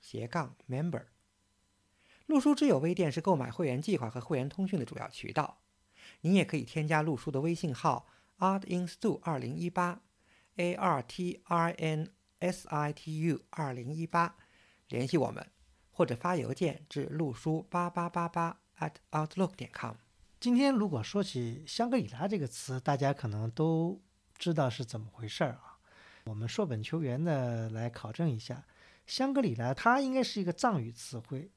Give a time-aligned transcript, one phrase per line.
[0.00, 1.04] 斜杠 member，
[2.26, 5.58] 陆书之友微店是购买会员计划和会员通讯的主要渠道。
[6.20, 8.06] 您也可以添加陆书的微信号
[8.38, 10.00] artinstu 二零一八
[10.56, 14.36] a r t r n s i t u 二零一八
[14.88, 15.46] 联系我们，
[15.90, 19.94] 或者发邮件至陆书八八八八 at outlook 点 com。
[20.40, 24.00] 今天如果说起香格里拉这个词，大家可能都
[24.36, 25.78] 知道是怎么回事儿啊。
[26.24, 28.64] 我们硕本求源的来考证一下。
[29.08, 31.50] 香格里拉，它应该是一个藏语词汇，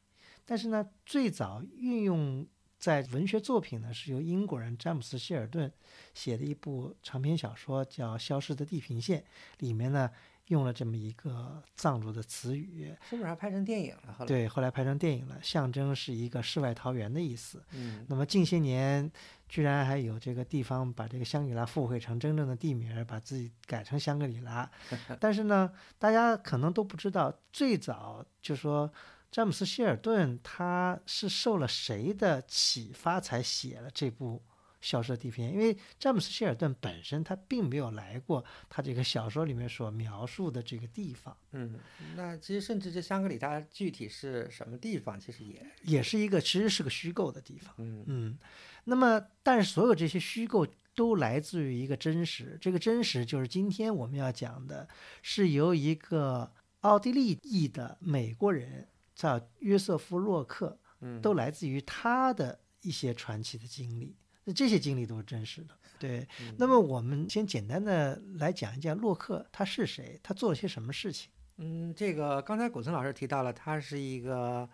[0.46, 2.48] 但是呢，最早运用
[2.80, 5.72] 在文学作品呢，是由英国人詹姆斯·希尔顿
[6.14, 9.20] 写的一部长篇小说，叫《消失的地平线》，
[9.60, 10.10] 里面呢
[10.48, 14.14] 用了这么一个藏族的词语，是不是还拍成电影了？
[14.14, 17.62] 后来对，后来拍成电影了，象征是一个世外桃源的意思。
[17.74, 19.12] 嗯，那么近些年。
[19.52, 24.72] 居然还有这个地方把这个香格里拉附会成真正的地名，把自己改成香格里拉。
[25.20, 28.90] 但是呢，大家可能都不知道，最早就说
[29.30, 34.42] 詹姆斯希尔顿他是受了谁的启发才写了这部
[34.82, 35.54] 《消失的地平线》？
[35.58, 41.36] 因为詹姆斯希尔顿本身他并没有来过他这个小说里面所描述的这个地方。
[41.52, 41.80] 嗯，
[42.16, 47.74] 那其实甚至这香格里拉具体是什么地方，其实也也是一个其实是个虚构的地方。
[47.78, 48.38] 嗯嗯。
[48.86, 54.90] 那么，但是所有这些虚构都来自于一个真实，这个真实就是今天我们要讲的，
[55.22, 60.80] 是由一个奥地利裔的美国人叫约瑟夫·洛克，
[61.22, 64.16] 都来自于他的一些传奇的经历。
[64.44, 65.76] 那这些经历都是真实的。
[66.00, 66.28] 对，
[66.58, 71.32] 那么我们先简单的来讲一讲洛克他是谁，他做了些什么事情。
[71.58, 74.70] 嗯，这个刚才古森老师提到了，他是一个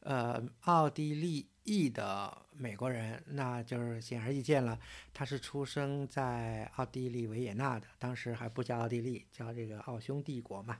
[0.00, 1.46] 呃奥地利。
[1.62, 4.76] 裔的美国人，那就是显而易见了。
[5.12, 10.78] 他是出生在奥地利维也纳的，当时还不叫奥地利，叫这个奥匈帝国嘛。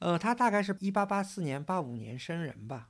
[0.00, 2.88] 呃，他大概是一八八四年、八五年生人吧。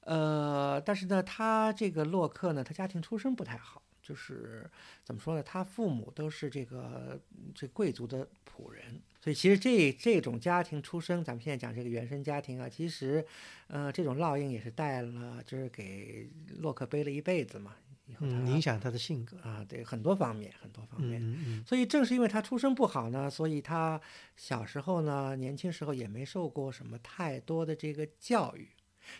[0.00, 3.82] 呃，但是呢，他这个洛克呢，他家庭出身不太好。
[4.08, 4.64] 就是
[5.04, 5.42] 怎么说呢？
[5.42, 7.20] 他父母都是这个
[7.54, 13.22] 这贵族的仆人，所以其实这这种家庭出生，咱们现在讲这个原生家庭啊，其实，
[13.66, 16.26] 呃，这种烙印也是带了，就是给
[16.60, 17.76] 洛克背了一辈子嘛，
[18.06, 21.20] 以后影响他的性格啊，对，很多方面，很多方面。
[21.22, 21.64] 嗯嗯。
[21.66, 24.00] 所以正是因为他出身不好呢，所以他
[24.36, 28.70] 小时候呢，年轻时候也没受过什么太多的这个教育。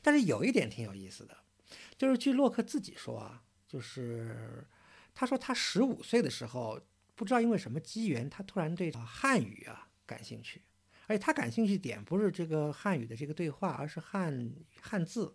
[0.01, 1.37] 但是有一点挺有意思的，
[1.99, 4.65] 就是据洛克自己说啊，就是。
[5.19, 6.81] 他说，他十五岁的时候，
[7.17, 10.63] 不知道因为什么机缘，他突然对汉语啊感兴趣，
[11.09, 15.35] 而且他感兴趣点不是这个汉语的这个对话，而是汉汉字。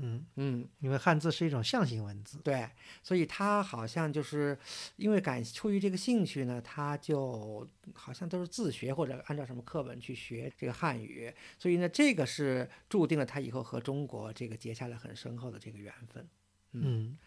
[0.00, 2.38] 嗯嗯，因为汉字是一种象形文字。
[2.38, 2.70] 对，
[3.02, 4.58] 所以他好像就是
[4.96, 16.26] 因为感出于这个兴趣呢，他就好像都是自学或者按照什么课本去学这个汉语，所以呢，这个是注定了他以后和中国这个结下了很深厚的这个缘分。
[16.72, 17.18] 嗯。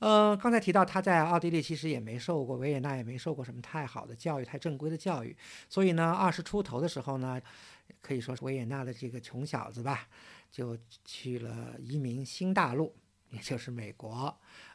[0.00, 5.36] 呃，刚才提到他在奥地利其实也没受过，维也纳也没受过什么太好的教育，太正规的教育。
[5.68, 7.38] 所以呢，二十出头的时候呢，
[8.00, 10.08] 可以说是维也纳的这个穷小子吧，
[10.50, 10.74] 就
[11.04, 12.96] 去了移民新大陆，
[13.28, 14.34] 也就是美国。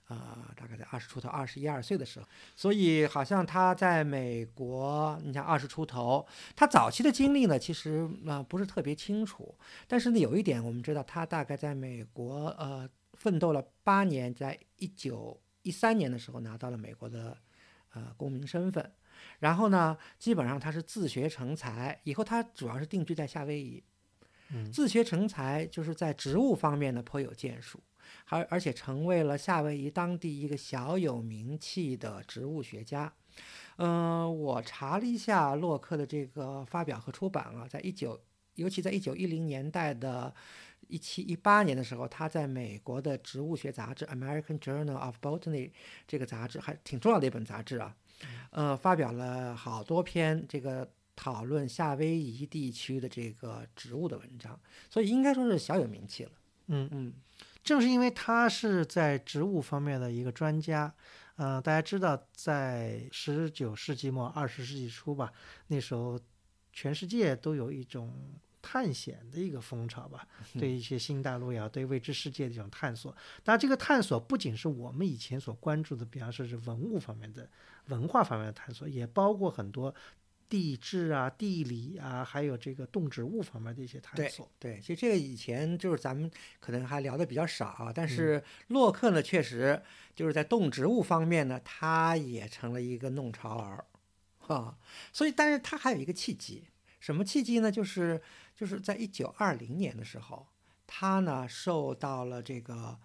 [0.09, 2.27] 呃，大概在二十出头，二十一二岁的时候。
[2.55, 6.23] 所以好像他在美国，你像二十出头，
[6.55, 9.57] 他早期的经历呢，其实呃不是特别清楚。
[9.87, 12.87] 但是呢，有一点我们知道，他大概在美国呃。
[13.25, 17.35] 奋斗了八年，在一九一三年的时候拿到了美国的
[17.91, 18.91] 呃公民身份，
[19.39, 23.83] 然后呢，基本上他是自学成才，以后他主要是定居在夏威夷，
[24.71, 27.81] 自学成才就是在植物方面呢颇有建树，
[28.25, 33.11] 还而且成为了夏威夷当地一个小有名气的植物学家。
[33.77, 38.21] 嗯，我查了一下洛克的这个发表和出版啊，在一九，
[38.53, 40.31] 尤其在一九一零年代的。
[40.87, 45.69] 一七一八年的时候，他在美国的植物学杂志《American Journal of Botany》
[46.07, 47.95] 这个杂志还挺重要的一本杂志啊，
[48.51, 54.59] 呃，发表了好多篇这个讨论夏威夷地区的这个植物的文章，
[54.89, 56.31] 所以应该说是小有名气了。
[56.67, 57.13] 嗯嗯，
[57.63, 60.93] 正是因为他是在植物方面的一个专家，
[61.37, 65.31] 嗯，大家知道，在十九世纪末二十世纪初吧，
[65.67, 66.19] 那时候
[66.71, 68.13] 全世界都有一种。
[68.67, 73.15] 探险的一个风潮吧，嗯对一些新大陆也好，对未知世界的一种探索。
[73.43, 77.47] 当然，这个探索不仅是我们以前所关注的，比方说是文物方面的、
[77.89, 79.93] 文化方面的探索，也包括很多
[80.49, 84.49] 地质啊、地理啊，还有这个动植物方面的一些探索。
[84.57, 86.29] 对，其实这个以前就是咱们
[86.59, 89.81] 可能还聊的比较少啊，嗯但是洛克呢，确实
[90.15, 93.85] 就是在动植物方面呢，他也成了一个弄潮儿
[94.37, 94.77] 哈。
[95.11, 96.63] 所以，但是他还有一个契机，
[97.05, 97.71] 什么契机呢？
[97.71, 98.19] 就是
[98.55, 100.47] 就是在一九二零年的时候，
[100.87, 102.97] 他呢受到了这个。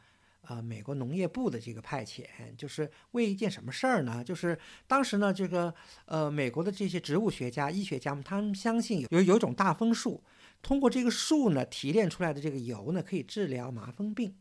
[0.49, 2.25] 呃，美国农业部的这个派遣，
[2.57, 4.25] 就是为一件什么事儿呢？
[4.25, 5.73] 就是当时呢，这个
[6.07, 10.25] 呃，美国的这些植物学家、医学家们，他们相信有有一种大枫树，
[10.63, 14.35] 通过这个树呢提炼出来的这个油呢，可以治疗麻风病。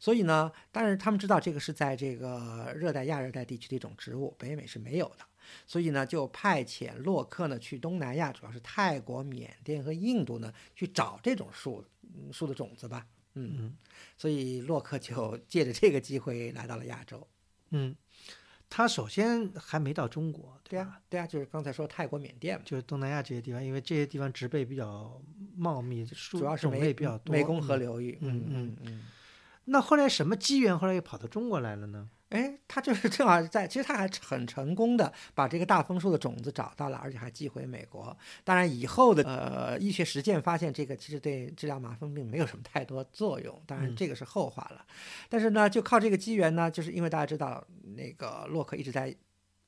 [0.00, 5.24] 所以呢，但是他们知道这个是在这个热带亚热带地区的一种植物，北美是没有的。
[5.66, 13.06] 所以呢，就派遣洛克呢去东南亚，主要是泰国、缅甸和印度呢去找这种树嗯树的种子吧。
[13.34, 13.76] 嗯，嗯
[14.16, 17.26] 所以洛克就 借着这个机会来到了亚洲。
[17.70, 17.96] 嗯，
[18.68, 20.60] 他首先还没到中国，吧？
[20.64, 25.20] 对啊，对啊，就是刚才说泰国、缅甸嘛，就是东南亚这些地方，因为这些地方植被比较
[25.56, 27.34] 茂密，主要是种类比较多。
[27.34, 28.18] 湄公河嗯流域。
[28.20, 29.04] 嗯嗯嗯。
[29.64, 32.10] 那后来什么机缘，后来又跑到中国来了呢？
[32.32, 38.16] 哎，他就是正好在，其实他还很成功的把这个大枫树的种子找到了，而且还寄回美国。
[38.42, 43.62] 当然，以后的呃医学实践发现，这个其实对治疗麻风病没有什么太多作用。
[43.66, 44.84] 当然，嗯这个是后话了。
[45.28, 47.62] 但是呢，就靠这个机缘呢，就是因为大家知道，
[47.96, 49.14] 那个洛克一直在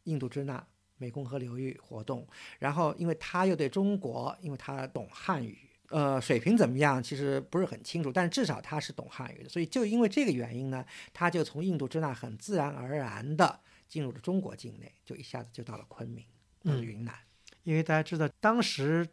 [0.04, 0.66] 印度支那、
[0.98, 2.26] 湄公河流域活动，
[2.58, 5.58] 然后因为他又对中国，因为他懂汉语。
[5.90, 16.24] 呃，水平怎么样，其实不是很清楚，但是至少他是懂汉语的，所以就因为这个原因呢，他就从印度支那很自然而然的进入了中国境内，就一下子就到了昆明，
[16.64, 16.84] 嗯。
[16.84, 17.14] 云南。
[17.62, 19.08] 因为大家知道，当时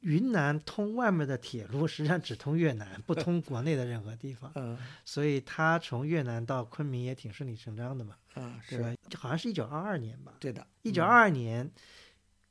[0.00, 4.78] 云南通外面的铁路实际上只通越南，不通国内的任何地方， 嗯。
[5.04, 8.78] 所以他从越南到昆明也挺顺理成章的嘛，嗯，是。
[8.80, 8.94] 吧？
[9.16, 11.04] 好像是一九二二年吧，对的，一九嗯。
[11.04, 11.70] 二二年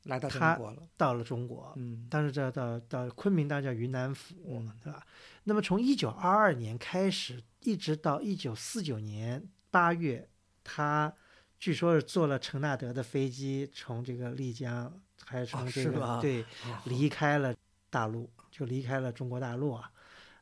[0.04, 0.82] 来到中他国了。
[0.96, 5.06] 到了中国，嗯当时叫到到昆明，当时叫云南府，嗯对吧？
[5.44, 10.28] 那么从一九二二年开始，一直到一九四九年八月，
[10.62, 11.12] 他
[11.58, 14.92] 据说是坐了陈纳德的飞机，从这个丽江，
[15.24, 17.54] 还是从哦这个、对哦离开了
[17.90, 19.90] 大陆，就离开了中国大陆啊。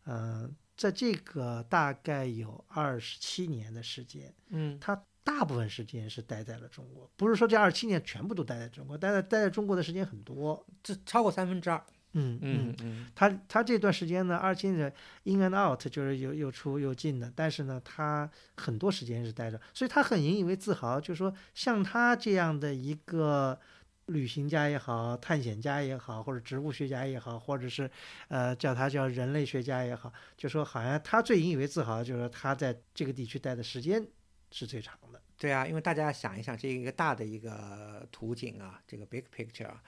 [0.07, 10.65] 嗯、在这个大概有二十七年的时间，嗯他大部分时间是待在了中国，不是说这二十七年全部都待在中国，待在待在中国的时间很多。
[10.83, 11.83] 这超过三分之二。
[12.15, 14.93] 嗯嗯嗯他他这段时间呢，二七年
[15.25, 23.59] in and out 就是又又出又进的，但是呢，他很多时间是待着，所以他很引以为自豪，就是说像他这样的一个
[24.07, 27.91] 旅行家也好，探险家也好，或者植物学家也好，或者是
[28.29, 34.07] 呃叫他叫人类学家也好，就说好像他最引以为自豪，就是说他在这个地区待的时间
[34.53, 35.21] 是最长的。
[35.37, 39.83] 对啊，因为大家想一想，这一个大的一个图景啊，这个 big picture 啊，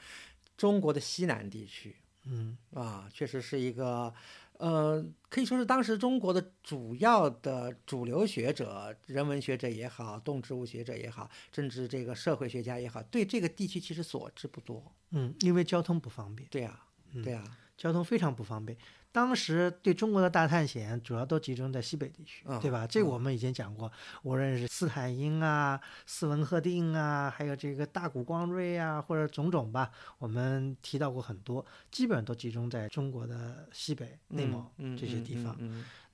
[0.56, 1.94] 中国的西南地区
[2.24, 4.12] 嗯啊，确实是一个，
[4.54, 14.92] 呃，可以说是当时中国的主要的主流学者、人文学者也好，动植物学者也好，甚至这个社会学家也好，对这个地区其实所知不多。
[15.10, 16.80] 嗯，因为交通不方便，对呀、
[17.12, 17.44] 嗯对呀、
[17.76, 18.76] 交通非常不方便。
[19.12, 22.84] 当时对中国的大探险主要都集中在西北地区，嗯对吧？
[22.84, 23.90] 这个嗯我们以前讲过，
[24.24, 35.56] 无论是斯坦因啊、斯文赫定啊，还有这个大谷光瑞啊，或者种种吧，我们提到过很多，基本上都集中在中国的西北、内蒙嗯这些地方。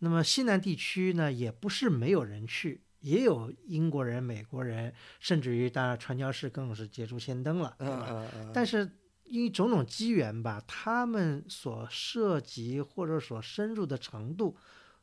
[0.00, 8.06] 那么西南地区呢，也不是没有人去，也有英国人、美国人，甚至于当然传教士更是捷足先登了，对嗯吧？
[8.10, 8.90] 嗯嗯，但是
[9.30, 14.56] 因为种种机缘吧，他们所涉及或者所深入的程度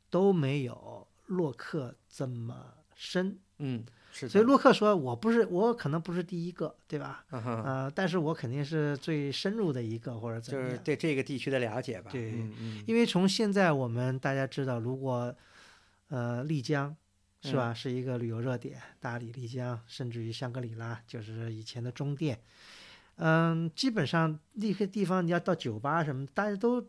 [0.09, 3.39] 都没有洛克这么深。
[3.59, 7.25] 嗯是，所以洛克说：“我不是，我可能不是第一个，对吧？
[7.31, 10.83] 嗯呃，但是我肯定是最深入的一个，或者怎就是么样。
[10.83, 12.11] 对这个地区的了解吧。
[12.11, 15.33] 对嗯嗯因为从现在我们大家知道，如果
[16.09, 16.95] 呃丽江
[17.41, 22.39] 是吧，是一个旅游热点，大理、丽江，甚至于香格里拉，就是以前的中甸。
[23.17, 26.83] 嗯，基本上那些地方你要到酒吧什么，大家都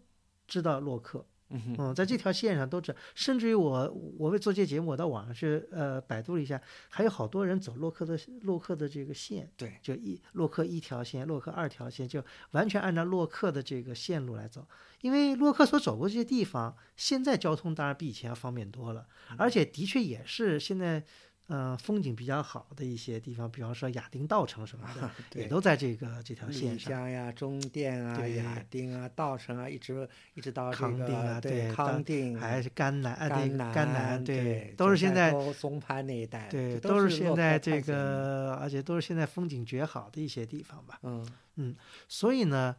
[0.47, 1.26] 知道洛克。
[1.50, 14.68] 嗯在这条线上都知道，甚至于我我为做这节目，我到网上去呃百度了一下，还有好多人走洛克的洛克的这个线，对，就一洛克一条线，洛克二条线，就完全按照洛克的这个线路来走。
[15.00, 19.06] 因为洛克所走过这些地方，现在交通当然比以前要方便多了，
[19.38, 21.02] 而且的确也是现在
[21.48, 26.90] 嗯、风景比较好的一些地方，比方说亚丁稻城什么的，对也都在这个这条线上。
[26.90, 40.98] 江呀、中甸啊、对亚丁啊、稻城啊，一直一直到这个康定啊对康定、还是甘南啊，对甘南、对，都是现在松潘那一带，对，都是现在这个，而且都是现在风景绝好的一些地方吧。
[41.02, 41.26] 嗯
[41.56, 41.74] 嗯
[42.08, 42.76] 所以呢，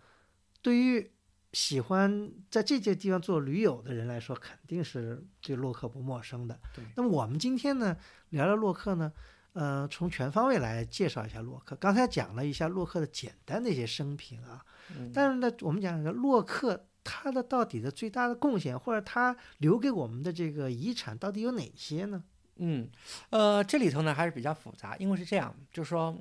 [0.62, 1.12] 对于
[1.54, 6.60] 喜欢在这些地方做驴友的人来说，肯定是对洛克不陌生的。
[6.76, 7.98] 对那么我们今天呢，
[8.30, 9.12] 聊聊洛克呢，
[9.54, 11.76] 呃，从全方位来介绍一下洛克。
[11.78, 14.64] 刚才讲了一下洛克的简单的一些生平啊，
[14.96, 22.24] 嗯但是呢，我们讲一下洛克他的到底的最大的贡献，或者他留给我们的这个遗产到底有哪些呢？
[22.58, 22.88] 嗯，
[23.32, 26.16] 呃，这里头呢还是比较复杂，因为是这样，就是说。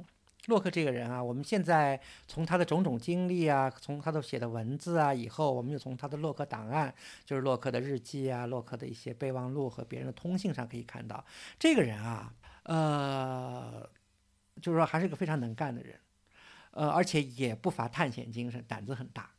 [0.46, 6.94] 洛克这个人啊，我们现在从他的种种经历啊，从他的写的文字啊，以后我们又从他的洛克档案，
[7.26, 11.22] 就是洛克的日记啊，洛克的一些备忘录和别人的通信上可以看到，
[11.58, 13.90] 这个人啊，呃，
[14.62, 16.00] 就是说还是个非常能干的人，
[16.70, 19.30] 呃，而且也不乏探险精神，胆子很大，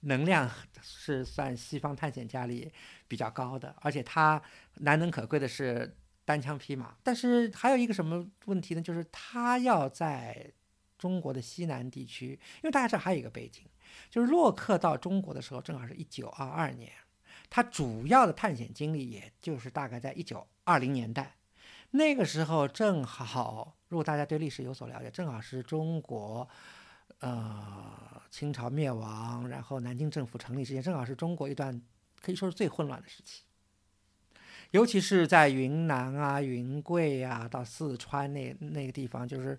[0.00, 0.50] 能量
[0.82, 2.72] 是算西方探险家里
[3.06, 4.42] 比较高的，而且他
[4.74, 5.96] 难能可贵的是
[6.28, 6.94] 单枪匹马。
[7.02, 8.82] 但是还有一个什么问题呢？
[8.82, 10.52] 就是他要在
[10.98, 13.64] 中国的西南地区，因为大家知道还有一个背景，
[14.10, 16.92] 就是洛克到中国的时候正好是一九二二年，
[17.48, 21.36] 他主要的探险经历也就是大概在一九二零年代。
[21.92, 26.46] 那个时候正好，如果大家对历史有所了解，正好是中国，
[27.20, 31.80] 呃，清朝灭亡，然后南京政府成立之间，正好是中国一段
[32.20, 33.44] 可以说是最混乱的时期。
[34.70, 39.58] 尤其是在云南啊、云贵啊，到四川那那个地方，就是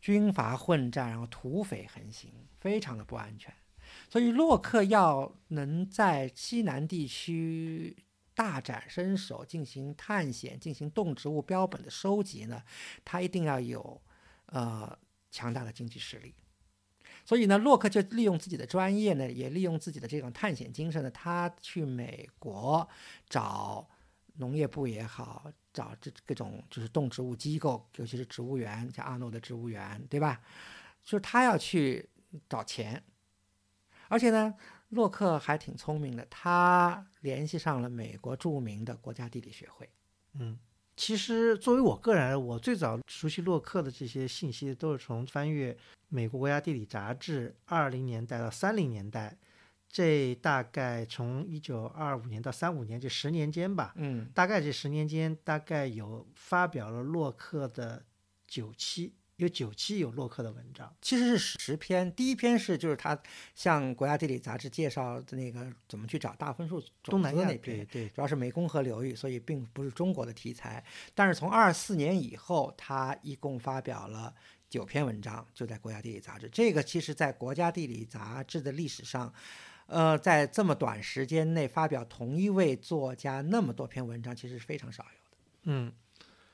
[0.00, 3.52] 军阀混战，然后土匪横行，非常的不安全。
[4.08, 7.96] 所以洛克要能在西南地区
[8.34, 12.62] 大展身手，进行探险、进行动植物标本的收集呢，
[13.04, 14.00] 他一定要有
[14.46, 14.98] 呃
[15.30, 16.34] 强大的经济实力。
[17.24, 22.88] 所以呢，洛克就利用自己的专业呢，也利用自己的这种探险精神呢，他去美国
[23.28, 23.88] 找
[24.38, 30.40] 农业部也好，找这各种就是动植物机构，尤其是植物园，像阿诺的植物园，对吧？
[31.02, 32.08] 就是他要去
[32.48, 33.02] 找钱，
[34.08, 34.54] 而且呢，
[34.88, 39.88] 洛克还挺聪明的，他联系上了美国著名的国家地理学会。
[40.34, 40.58] 嗯，
[40.96, 45.76] 其实作为我个人，我最早熟悉洛克的这些信息，都是从翻阅
[46.08, 49.36] 美国国家地理杂志二零年代到三零年代，
[49.96, 58.04] 这大概从一九二五年到三五年这十年间吧，嗯大概这十年间，大概有发表了洛克的
[58.46, 60.94] 九期，有九期有洛克的文章。
[61.00, 63.18] 其实是十篇，第一篇是就是他
[63.54, 70.84] 向国家地理杂志介绍的那个怎么去找大分数种东南亚子的那篇，对对主要是湄公河流域，所以并不是中国的题材。
[71.14, 74.34] 但是从二四年以后，他一共发表了
[74.68, 76.50] 九篇文章，就在国家地理杂志。
[76.50, 79.32] 这个其实在国家地理杂志的历史上，
[79.86, 85.92] 呃，在这么短时间内发表同一位作家那么多篇文章，其实是非常少有的，嗯，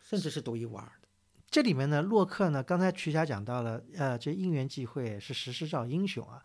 [0.03, 1.09] 甚至是独一无二的。
[1.51, 6.43] 这里面呢，洛克呢，刚才瞿霞讲到了，呃，这因缘际会是时势造英雄啊。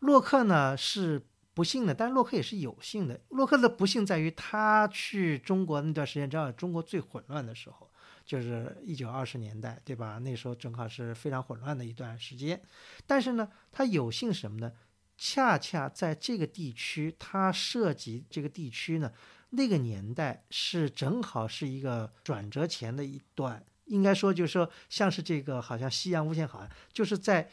[0.00, 3.20] 洛克呢是不幸的，但是洛克也是有幸的。
[3.30, 7.90] 洛克的不幸在于他去中国那段时间，正好中国最混乱的时候，
[8.24, 10.18] 就是一九二十年代，对吧？
[10.18, 12.62] 那时候正好是非常混乱的一段时间。
[13.06, 14.72] 但是呢，他有幸什么呢？
[15.22, 19.12] 恰恰在这个地区，它涉及这个地区呢，
[19.50, 23.62] 那个年代是正好是一个转折前的一段。
[23.84, 27.50] 应该说，就是说，像是这个，好像夕阳无限好，就是在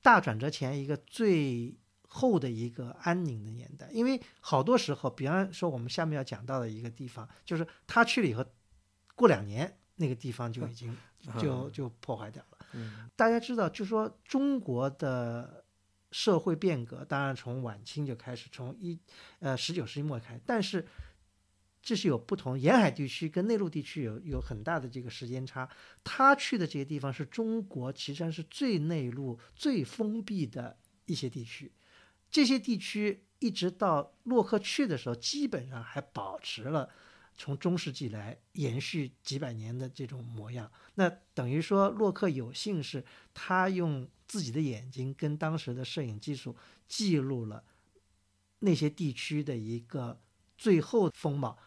[0.00, 1.76] 大转折前一个最
[2.08, 3.86] 后的一个安宁的年代。
[3.92, 8.42] 因为好多时候，比方说我们下面要讲到的一个地方，就是他去了以后，
[9.14, 10.96] 过两年那个地方就已经
[11.38, 12.66] 就就破坏掉了。
[12.72, 15.61] 嗯大家知道，就说中国的
[16.12, 18.96] 社会变革，当然从晚清就开始，从一
[19.40, 20.86] 呃十九世纪末开，但是
[21.82, 25.68] 这是有不同，沿海地区跟内陆地区有有很大的这个时间差。
[26.04, 31.72] 他去的这些地方是中国其实上是最内陆、最封闭的一些地区，
[32.30, 36.88] 这些地区一直到洛克去的时候，基本上还保持了。
[37.34, 43.02] 从中世纪来延续几百年的这种模样，那等于说洛克有幸是
[43.32, 46.56] 他用自己的眼睛跟当时的摄影技术
[46.88, 47.62] 记录了
[48.60, 50.22] 那些地区的一个
[50.56, 51.58] 最后风貌。